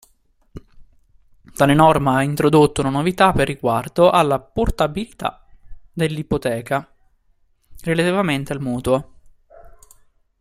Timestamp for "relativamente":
7.83-8.51